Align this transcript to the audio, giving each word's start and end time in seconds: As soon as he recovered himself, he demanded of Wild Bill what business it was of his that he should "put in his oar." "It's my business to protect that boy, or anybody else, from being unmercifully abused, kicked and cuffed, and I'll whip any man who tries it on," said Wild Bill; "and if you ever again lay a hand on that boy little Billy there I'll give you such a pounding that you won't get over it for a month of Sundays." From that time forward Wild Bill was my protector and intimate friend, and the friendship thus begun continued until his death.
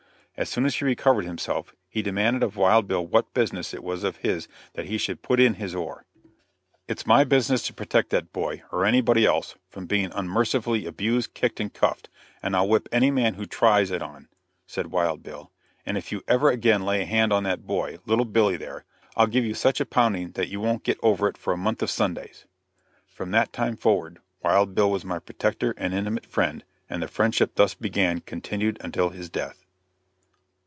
As 0.37 0.49
soon 0.49 0.65
as 0.65 0.73
he 0.75 0.85
recovered 0.85 1.25
himself, 1.25 1.75
he 1.87 2.01
demanded 2.01 2.41
of 2.41 2.55
Wild 2.55 2.87
Bill 2.87 3.05
what 3.05 3.31
business 3.31 3.75
it 3.75 3.83
was 3.83 4.03
of 4.03 4.17
his 4.17 4.47
that 4.73 4.85
he 4.87 4.97
should 4.97 5.21
"put 5.21 5.39
in 5.39 5.55
his 5.55 5.75
oar." 5.75 6.03
"It's 6.87 7.05
my 7.05 7.23
business 7.23 7.61
to 7.67 7.75
protect 7.75 8.09
that 8.09 8.33
boy, 8.33 8.63
or 8.71 8.83
anybody 8.83 9.23
else, 9.23 9.53
from 9.69 9.85
being 9.85 10.11
unmercifully 10.15 10.87
abused, 10.87 11.35
kicked 11.35 11.59
and 11.59 11.71
cuffed, 11.71 12.09
and 12.41 12.55
I'll 12.55 12.67
whip 12.67 12.89
any 12.91 13.11
man 13.11 13.35
who 13.35 13.45
tries 13.45 13.91
it 13.91 14.01
on," 14.01 14.29
said 14.65 14.87
Wild 14.91 15.21
Bill; 15.21 15.51
"and 15.85 15.95
if 15.95 16.11
you 16.11 16.23
ever 16.27 16.49
again 16.49 16.81
lay 16.81 17.03
a 17.03 17.05
hand 17.05 17.31
on 17.31 17.43
that 17.43 17.67
boy 17.67 17.99
little 18.07 18.25
Billy 18.25 18.57
there 18.57 18.83
I'll 19.15 19.27
give 19.27 19.45
you 19.45 19.53
such 19.53 19.79
a 19.79 19.85
pounding 19.85 20.31
that 20.31 20.49
you 20.49 20.59
won't 20.59 20.83
get 20.83 20.97
over 21.03 21.27
it 21.27 21.37
for 21.37 21.53
a 21.53 21.57
month 21.57 21.83
of 21.83 21.91
Sundays." 21.91 22.45
From 23.05 23.29
that 23.29 23.53
time 23.53 23.75
forward 23.77 24.17
Wild 24.41 24.73
Bill 24.73 24.89
was 24.89 25.05
my 25.05 25.19
protector 25.19 25.75
and 25.77 25.93
intimate 25.93 26.25
friend, 26.25 26.63
and 26.89 27.03
the 27.03 27.07
friendship 27.07 27.53
thus 27.55 27.75
begun 27.75 28.21
continued 28.21 28.77
until 28.81 29.09
his 29.09 29.29
death. 29.29 29.65